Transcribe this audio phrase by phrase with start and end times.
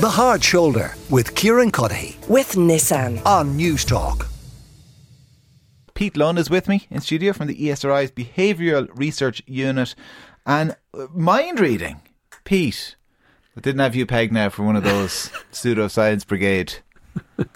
[0.00, 3.20] The Hard Shoulder with Kieran Cuddihy with Nissan.
[3.26, 4.26] on Newstalk.
[5.92, 9.94] Pete Lunn is with me in studio from the ESRI's Behavioural Research Unit.
[10.46, 12.00] And uh, mind reading,
[12.44, 12.96] Pete,
[13.54, 16.78] I didn't have you pegged now for one of those pseudoscience brigade.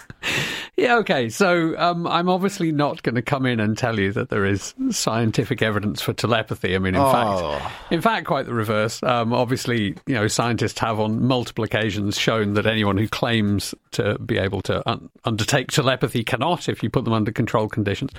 [0.77, 1.29] Yeah, okay.
[1.29, 4.73] So um, I'm obviously not going to come in and tell you that there is
[4.89, 6.75] scientific evidence for telepathy.
[6.75, 7.11] I mean, in Oh.
[7.59, 9.01] fact, in fact, quite the reverse.
[9.03, 14.17] Um, obviously, you know, scientists have on multiple occasions shown that anyone who claims to
[14.19, 18.11] be able to un- undertake telepathy cannot if you put them under controlled conditions.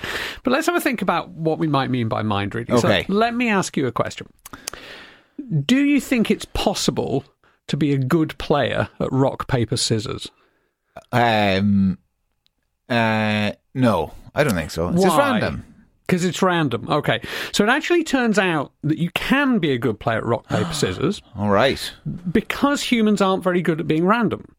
[0.45, 2.77] But let's have a think about what we might mean by mind reading.
[2.77, 3.05] Okay.
[3.07, 4.29] So let me ask you a question.
[5.67, 7.25] Do you think it's possible
[7.67, 10.31] to be a good player at rock paper scissors?
[11.13, 11.99] Um,
[12.89, 14.89] uh, no, I don't think so.
[14.89, 15.65] It's just random.
[16.07, 16.89] Because it's random.
[16.89, 17.21] Okay.
[17.53, 20.73] So it actually turns out that you can be a good player at rock, paper,
[20.73, 21.93] scissors All right.
[22.31, 24.55] because humans aren't very good at being random.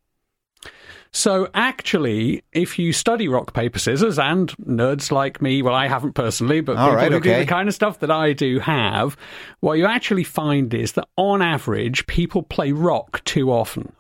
[1.12, 6.14] So actually, if you study rock, paper, scissors, and nerds like me, well, I haven't
[6.14, 9.16] personally, but All people right, who do the kind of stuff that I do have,
[9.62, 13.94] what you actually find is that on average, people play rock too often.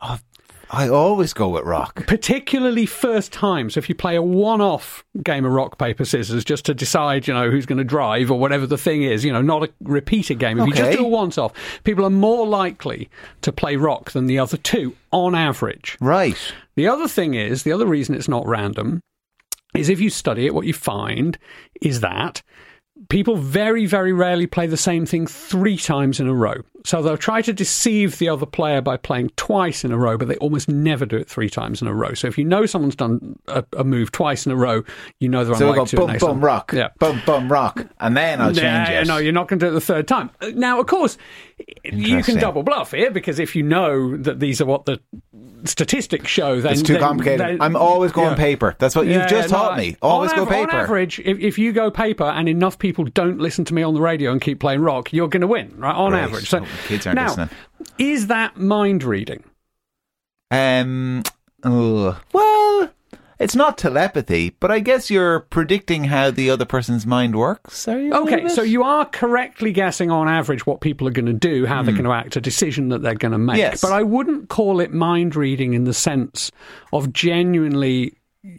[0.69, 2.05] I always go with rock.
[2.07, 3.69] particularly first time.
[3.69, 7.33] So if you play a one-off game of rock paper scissors just to decide, you
[7.33, 10.39] know, who's going to drive or whatever the thing is, you know, not a repeated
[10.39, 10.59] game.
[10.59, 13.09] If you just do a once-off, people are more likely
[13.41, 15.97] to play rock than the other two on average.
[16.01, 16.37] Right.
[16.75, 19.01] The other thing is, the other reason it's not random
[19.75, 21.37] is if you study it, what you find
[21.81, 22.41] is that
[23.09, 26.55] people very, very rarely play the same thing three times in a row.
[26.85, 30.29] So they'll try to deceive the other player by playing twice in a row, but
[30.29, 32.13] they almost never do it three times in a row.
[32.13, 34.83] So if you know someone's done a, a move twice in a row,
[35.19, 36.45] you know they're So unlikely to bum next bum time.
[36.45, 36.89] rock, Yeah.
[36.99, 39.07] Boom, bum rock, and then I'll change Yeah, it.
[39.07, 40.29] No, you're not going to do it the third time.
[40.53, 41.17] Now, of course,
[41.83, 44.99] you can double bluff here because if you know that these are what the
[45.67, 47.39] statistics show, then It's too then- complicated.
[47.39, 48.35] then- I'm always going yeah.
[48.35, 48.75] paper.
[48.79, 49.95] That's what you've Yeah, just no, taught me.
[50.01, 50.71] Always go av- paper.
[50.71, 53.93] On average, if, if you go paper and enough people don't listen to me on
[53.93, 55.93] the radio and keep playing rock, you're going to win, right?
[55.95, 56.23] On Right.
[56.23, 56.49] average.
[56.49, 57.49] So Oh, kids aren't now, listening.
[57.99, 59.43] is that mind reading?
[60.51, 61.23] Um.
[61.63, 62.15] ugh.
[62.33, 62.89] well,
[63.39, 67.87] it's not telepathy, but I guess you're predicting how the other person's mind works.
[67.87, 68.13] Are you?
[68.13, 71.83] Okay, so you are correctly guessing on average what people are going to do, how
[71.83, 73.55] they're going to act, a decision that they're going to make.
[73.55, 73.59] Hmm.
[73.59, 73.81] Yes.
[73.81, 76.51] But I wouldn't call it mind reading in the sense
[76.93, 78.15] of genuinely,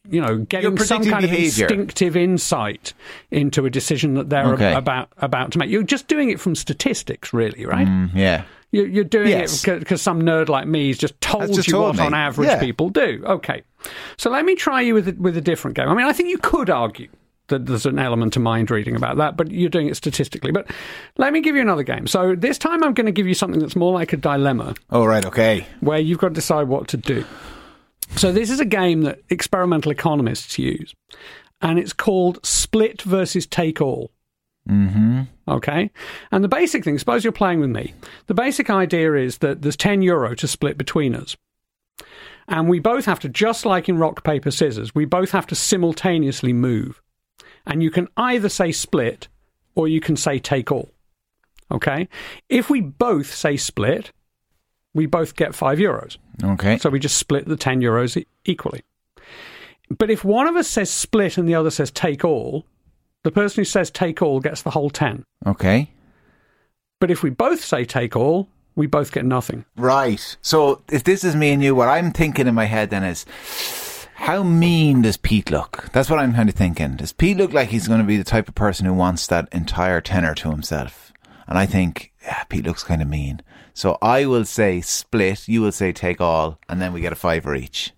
[0.09, 1.67] you know, getting some kind behaviour.
[1.67, 2.93] of instinctive insight
[3.31, 4.73] into a decision that they're Okay.
[4.75, 5.71] ab- about about to make.
[5.71, 7.87] You're just doing it from statistics, really, right?
[7.87, 8.45] Mm, yeah.
[8.71, 9.67] You're, you're doing Yes.
[9.67, 12.03] it because some nerd like me has just told just you told what me.
[12.07, 12.61] on average Yeah.
[12.61, 13.23] people do.
[13.25, 13.63] Okay,
[14.19, 15.89] so let me try you with a, with a different game.
[15.89, 17.09] I mean, I think you could argue
[17.47, 20.51] that there's an element of mind reading about that, but you're doing it statistically.
[20.53, 20.71] But
[21.17, 22.07] let me give you another game.
[22.07, 25.07] So this time I'm going to give you something that's more like a dilemma, Oh
[25.07, 25.25] right.
[25.25, 25.67] Okay.
[25.81, 27.25] where you've got to decide what to do.
[28.17, 30.95] So this is a game that experimental economists use,
[31.63, 34.11] and it's called Split versus Take All.
[34.69, 35.23] Mm-hmm.
[35.49, 35.91] Okay.
[36.31, 37.95] And the basic thing, suppose you're playing with me.
[38.27, 41.37] The basic idea is that there's 10 euro to split between us.
[42.49, 45.55] And we both have to, just like in rock, paper, scissors, we both have to
[45.55, 47.03] simultaneously move.
[47.67, 49.29] And you can either say split
[49.75, 50.91] or you can say take all.
[51.71, 52.09] Okay.
[52.49, 54.13] If we both say split,
[54.95, 56.17] we both get five euros.
[56.43, 56.79] Okay.
[56.79, 58.83] So we just split the 10 euros equally.
[59.97, 62.65] But if one of us says split and the other says take all,
[63.29, 65.23] the person who says take all gets the whole 10.
[65.47, 65.91] Okay.
[66.99, 69.67] But if we both say take all, we both get nothing.
[69.77, 70.37] Right.
[70.41, 73.27] So if this is me and you, what I'm thinking in my head then is,
[74.15, 75.91] how mean does Pete look?
[75.93, 76.97] That's what I'm kind of thinking.
[76.97, 79.47] Does Pete look like he's going to be the type of person who wants that
[79.53, 81.13] entire tenor to himself?
[81.47, 83.43] And I think, yeah, Pete looks kind of mean.
[83.75, 87.17] So I will say split, you will say take all, and then we get a
[87.17, 87.93] fiver each.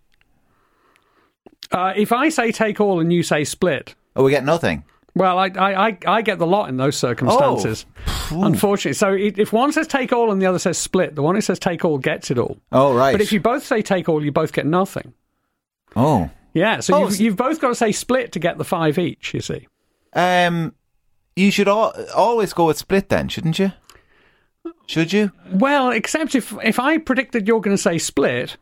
[1.70, 4.84] Uh, if I say take all and you say split, Oh, we get nothing.
[5.14, 7.86] Well, I, I, I, I get the lot in those circumstances.
[8.30, 8.92] Unfortunately.
[8.94, 11.58] So if one says take all and the other says split, the one who says
[11.58, 12.58] take all gets it all.
[12.72, 13.12] Oh, right.
[13.12, 15.12] But if you both say take all, you both get nothing.
[15.96, 16.30] oh.
[16.52, 19.32] Yeah, so Oh, you've, you've both got to say split to get the five each,
[19.34, 19.68] you see.
[20.14, 20.74] Um,
[21.36, 23.72] you should al- always go with split then, shouldn't you?
[24.86, 25.30] Should you?
[25.52, 28.56] Well, except if, if I predicted you're going to say split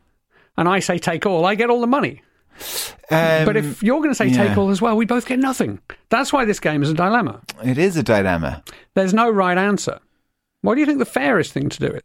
[0.55, 2.21] and I say take all, I get all the money.
[3.11, 4.47] Um, But if you're going to say yeah.
[4.47, 5.79] take all as well, we both get nothing.
[6.09, 7.41] That's why this game is a dilemma.
[7.63, 8.63] it is a dilemma.
[8.93, 9.99] There's no right answer.
[10.61, 12.01] What do you think the fairest thing to do is?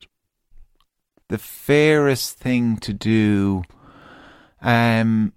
[1.29, 3.63] the fairest thing to do
[4.61, 5.33] um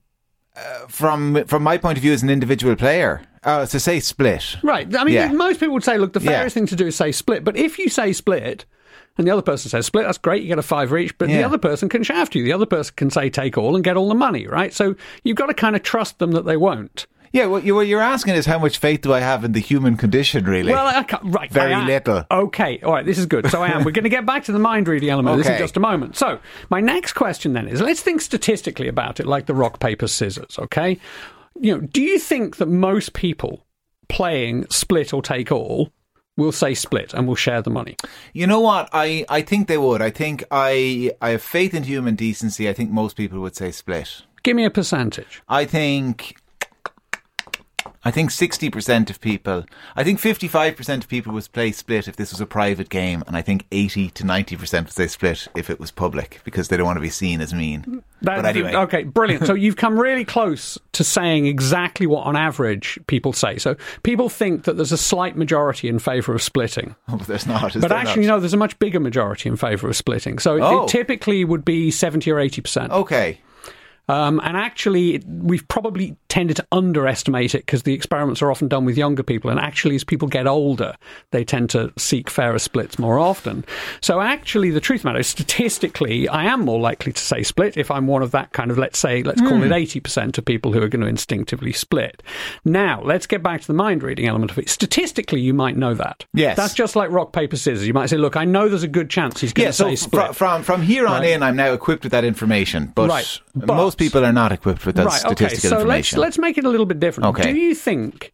[0.55, 4.57] uh, from from my point of view as an individual player uh, to say split
[4.63, 4.93] Right.
[4.95, 5.31] I mean, Yeah.
[5.31, 6.31] most people would say, look, the Yeah.
[6.31, 7.43] fairest thing to do is say split.
[7.45, 8.65] But if you say split,
[9.17, 11.43] and the other person says split, that's great, you get a fiver each, but the
[11.43, 12.43] other person can shaft you.
[12.43, 14.73] The other person can say take all and get all the money, right?
[14.73, 17.07] So you've got to kind of trust them that they won't.
[17.31, 19.59] Yeah, what, you, what you're asking is how much faith do I have in the
[19.59, 20.71] human condition, really?
[20.71, 21.51] Well, I can't, right.
[21.51, 22.25] Very I little.
[22.31, 23.49] Okay, all right, this is good.
[23.49, 23.83] So I am.
[23.83, 26.15] We're going to get back to the mind reading element this in just a moment.
[26.15, 26.39] So
[26.69, 30.57] my next question then is let's think statistically about it like the rock, paper, scissors,
[30.57, 30.99] okay?
[31.59, 33.65] You know, do you think that most people
[34.07, 35.91] playing split or take all
[36.37, 37.97] will say split and we'll share the money?
[38.31, 38.89] You know what?
[38.93, 40.01] I, I think they would.
[40.01, 42.69] I think I I have faith in human decency.
[42.69, 44.21] I think most people would say split.
[44.43, 45.41] Give me a percentage.
[45.49, 46.37] I think
[48.07, 49.65] I think sixty percent of people
[49.97, 52.87] I think fifty five percent of people would play split if this was a private
[52.89, 56.39] game and I think eighty to ninety percent would say split if it was public
[56.45, 57.81] because they don't want to be seen as mean.
[57.81, 58.73] Mm, that- but anyway.
[58.75, 59.45] Okay, brilliant.
[59.45, 63.57] So you've come really close to saying exactly what on average people say.
[63.57, 66.95] So people think that there's a slight majority in favour of splitting.
[67.09, 67.73] Oh, but there's not.
[67.79, 68.35] But actually, not?
[68.35, 70.39] no, there's a much bigger majority in favour of splitting.
[70.39, 70.83] So it, Oh.
[70.83, 72.89] it typically would be 70 or 80%.
[72.91, 73.39] Okay.
[74.09, 78.85] Um, and actually, we've probably tended to underestimate it because the experiments are often done
[78.85, 79.49] with younger people.
[79.49, 80.95] And actually, as people get older,
[81.31, 83.65] they tend to seek fairer splits more often.
[84.01, 87.43] So, actually, the truth of the matter is, statistically, I am more likely to say
[87.43, 90.45] split if I'm one of that kind of, let's say, let's call it 80% of
[90.45, 92.23] people who are going to instinctively split.
[92.63, 94.69] Now, let's get back to the mind reading element of it.
[94.69, 96.25] Statistically, you might know that.
[96.33, 96.55] Yes.
[96.55, 97.85] That's just like rock, paper, scissors.
[97.87, 99.89] You might say, look, I know there's a good chance he's going Yeah, to so
[99.89, 100.27] say split.
[100.27, 101.31] fr- from from here on Right.
[101.31, 102.91] in, I'm now equipped with that information.
[102.95, 105.47] But, Right, but- most people are not equipped with that right, okay.
[105.47, 107.27] statistical So let's let's make it a little bit different.
[107.29, 107.51] Okay.
[107.53, 108.33] Do you think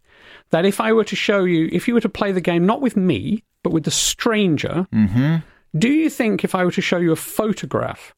[0.52, 2.82] that if I were to show you, if you were to play the game not
[2.82, 5.38] with me but with the stranger, Mm-hmm.
[5.78, 8.14] do you think if I were to show you a photograph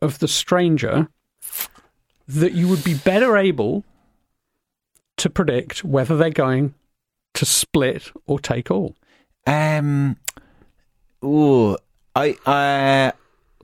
[0.00, 1.08] of the stranger,
[2.26, 3.84] that you would be better able
[5.18, 6.74] to predict whether they're going
[7.34, 8.94] to split or take all?
[9.46, 10.16] Um.
[11.24, 11.76] Ooh,
[12.14, 12.36] I.
[12.46, 13.12] Uh,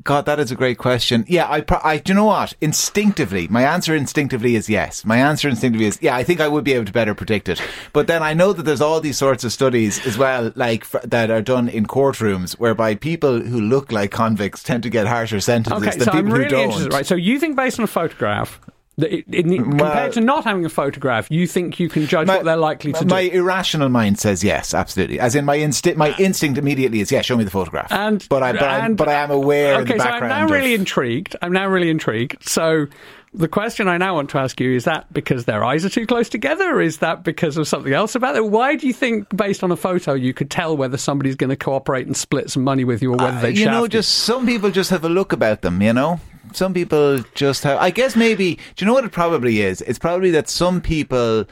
[0.02, 1.24] God, that is a great question.
[1.28, 1.64] Yeah, I.
[1.84, 1.98] I.
[1.98, 2.52] Do you know what?
[2.60, 5.04] Instinctively, my answer instinctively is yes.
[5.04, 6.16] My answer instinctively is yeah.
[6.16, 7.62] I think I would be able to better predict it.
[7.92, 11.02] But then I know that there's all these sorts of studies as well, like f-
[11.04, 15.40] that are done in courtrooms, whereby people who look like convicts tend to get harsher
[15.40, 16.62] sentences Okay, than so people I'm who really don't.
[16.64, 16.92] interested.
[16.92, 18.60] Right, so you think based on a photograph.
[18.96, 22.44] That it, it, compared to not having a photograph, you think you can judge what
[22.44, 23.30] they're likely to my do.
[23.32, 25.18] My irrational mind says yes, absolutely.
[25.18, 27.24] As in my instinct, my instinct immediately is yes.
[27.26, 27.90] Show me the photograph.
[27.90, 30.28] And but I, but, I, and- but I am aware in Okay, the so I'm
[30.28, 31.34] now really of, intrigued.
[31.42, 32.48] I'm now really intrigued.
[32.48, 32.86] So
[33.32, 36.06] the question I now want to ask you is that because their eyes are too
[36.06, 38.46] close together, or is that because of something else about it?
[38.46, 41.56] Why do you think, based on a photo, you could tell whether somebody's going to
[41.56, 44.46] cooperate and split some money with you, or whether Uh, they'd you know, just some
[44.46, 45.82] people just have a look about them.
[45.82, 46.20] You know,
[46.56, 47.78] some people just have.
[47.78, 48.56] I guess maybe.
[48.76, 49.80] Do you know what it probably is?
[49.82, 51.46] It's probably that some people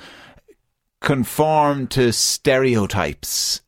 [1.01, 3.61] conform to stereotypes.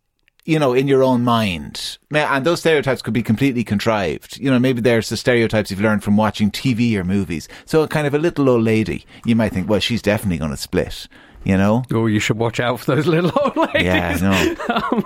[0.46, 4.36] You know, in your own mind, and those stereotypes could be completely contrived.
[4.38, 7.48] You know, maybe there's the stereotypes you've learned from watching TV or movies.
[7.64, 10.50] So, a kind of a little old lady, you might think, well, she's definitely going
[10.50, 11.08] to split.
[11.44, 13.82] You know, Oh, you should watch out for those little old ladies.
[13.84, 15.04] yeah, no, Um,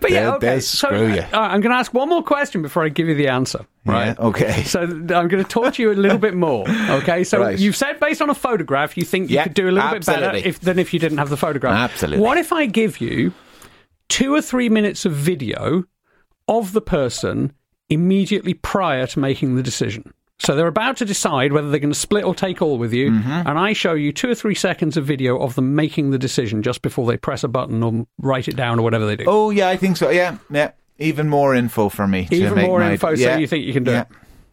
[0.00, 0.46] but yeah, okay.
[0.48, 1.20] they'll so screw you.
[1.20, 3.66] uh, I'm going to ask one more question before I give you the answer.
[3.84, 4.06] Right.
[4.18, 4.62] Yeah, okay.
[4.64, 6.66] So I'm going to torture you a little bit more.
[6.68, 7.24] Okay.
[7.24, 7.58] So Right.
[7.58, 10.06] you've said based on a photograph, you think you Yeah, could do a little bit
[10.06, 11.90] better if, than if you didn't have the photograph.
[11.90, 12.24] Absolutely.
[12.24, 13.32] What if I give you
[14.08, 15.84] two or three minutes of video
[16.48, 17.52] of the person
[17.90, 20.12] immediately prior to making the decision?
[20.38, 23.10] So they're about to decide whether they're going to split or take all with you,
[23.10, 23.30] Mm-hmm.
[23.48, 26.62] and I show you two or three seconds of video of them making the decision
[26.62, 29.24] just before they press a button or write it down or whatever they do.
[29.26, 30.10] Oh yeah, I think so.
[30.10, 30.72] Yeah, yeah.
[30.98, 32.26] Even more info for me.
[32.26, 34.02] to Even more info, so you think you can do yeah.
[34.02, 34.08] it?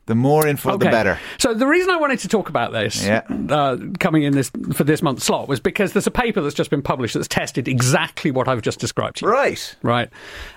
[0.06, 1.18] The more info, the better.
[1.40, 3.22] So the reason I wanted to talk about this, Yeah.
[3.50, 6.70] uh, coming in this for this month's slot, was because there's a paper that's just
[6.70, 9.32] been published that's tested exactly what I've just described to you.
[9.32, 9.76] Right.
[9.82, 10.10] Right.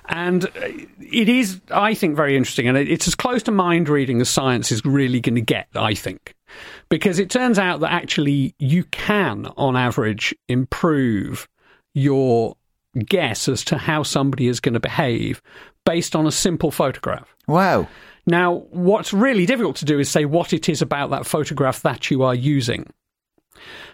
[0.09, 0.45] And
[1.01, 2.67] it is, I think, very interesting.
[2.67, 5.95] And it's as close to mind reading as science is really going to get, I
[5.95, 6.35] think.
[6.89, 11.49] Because it turns out that actually you can, on average, improve
[11.95, 12.57] your
[13.05, 15.41] guess as to how somebody is going to behave
[15.85, 17.35] based on a simple photograph.
[17.47, 17.87] Wow.
[18.27, 22.11] Now, what's really difficult to do is say what it is about that photograph that
[22.11, 22.87] you are using.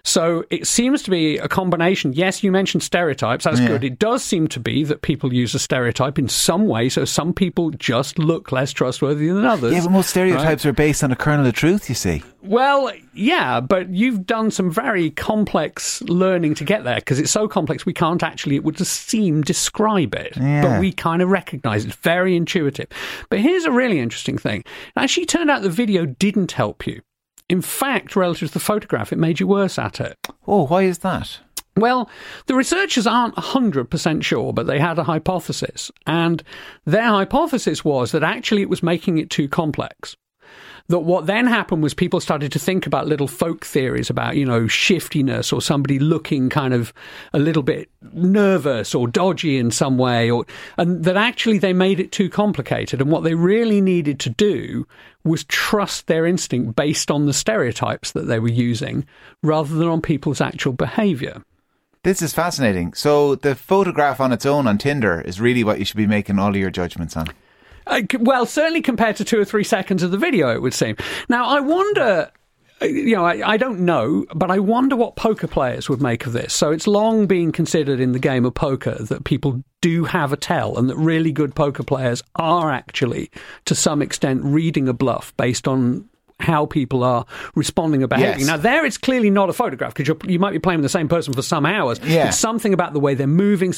[0.05, 2.13] So it seems to be a combination.
[2.13, 3.45] Yes, you mentioned stereotypes.
[3.45, 3.69] That's Yeah.
[3.69, 3.85] good.
[3.85, 6.89] It does seem to be that people use a stereotype in some way.
[6.89, 9.73] So some people just look less trustworthy than others.
[9.75, 11.89] Yeah, but most stereotypes are based on a kernel of truth.
[11.89, 12.23] You see.
[12.43, 17.47] Well, yeah, but you've done some very complex learning to get there because it's so
[17.47, 20.37] complex we can't actually, it would just seem, describe it.
[20.37, 20.63] Yeah.
[20.63, 22.89] But we kind of recognize it's very intuitive.
[23.31, 24.61] But here's a really interesting thing.
[24.61, 24.67] It
[24.97, 27.01] actually turned out the video didn't help you.
[27.49, 30.17] In fact, relative to the photograph, it made you worse at it.
[30.47, 31.41] Oh, why is that?
[31.77, 32.11] Well,
[32.47, 35.91] the researchers aren't 100% sure, but they had a hypothesis.
[36.07, 36.43] And
[36.85, 40.17] their hypothesis was that actually it was making it too complex
[40.89, 44.45] that what then happened was people started to think about little folk theories about, you
[44.45, 46.93] know, shiftiness or somebody looking kind of
[47.33, 50.45] a little bit nervous or dodgy in some way, or,
[50.77, 53.01] and that actually they made it too complicated.
[53.01, 54.87] And what they really needed to do
[55.25, 59.07] was trust their instinct based on the stereotypes that they were using
[59.43, 61.43] rather than on people's actual behavior.
[62.05, 62.95] This is fascinating.
[62.95, 66.41] So the photograph on its own on Tinder is really what you should be making
[66.41, 67.29] all of your judgments on.
[68.21, 70.97] Well, certainly compared to two or three seconds of the video, it would seem.
[71.29, 72.31] Now, I wonder
[72.83, 76.27] uh, you know, I, I, don't know, but I wonder what poker players would make
[76.27, 76.53] of this.
[76.53, 80.37] So it's long been considered in the game of poker that people do have a
[80.37, 83.31] tell and that really good poker players are actually,
[83.67, 86.09] to some extent, reading a bluff based on
[86.43, 88.41] how people are responding or behaving.
[88.41, 88.47] Yes.
[88.47, 91.09] Now, there it's clearly not a photograph because you might be playing with the same
[91.09, 92.01] person for some hours.
[92.05, 92.29] Yeah.
[92.29, 93.73] It's something about the way they're moving.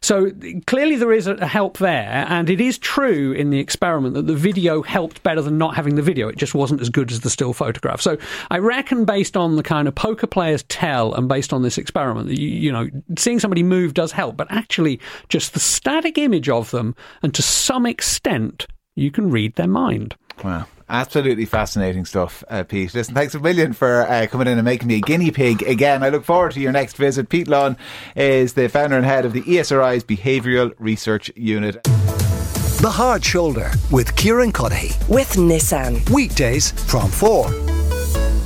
[0.00, 0.32] So
[0.66, 4.34] clearly there is a help there, and it is true in the experiment that the
[4.34, 6.28] video helped better than not having the video.
[6.28, 8.00] It just wasn't as good as the still photograph.
[8.00, 8.16] So
[8.50, 12.30] I reckon, based on the kind of poker players tell, and based on this experiment,
[12.30, 16.70] you, you know, seeing somebody move does help, but actually just the static image of
[16.70, 20.16] them, and to some extent, you can read their mind.
[20.42, 20.66] Wow.
[20.88, 22.94] Absolutely fascinating stuff, uh, Pete.
[22.94, 26.04] Listen, thanks a million for uh, coming in and making me a guinea pig again.
[26.04, 27.28] I look forward to your next visit.
[27.28, 27.76] Pete Lunn
[28.14, 31.82] is the founder and head of the ESRI's Behavioural Research Unit.
[31.82, 35.08] The Hard Shoulder with Kieran Cuddihy.
[35.08, 36.08] With Nissan.
[36.10, 37.46] Weekdays from 4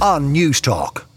[0.01, 1.10] on Newstalk.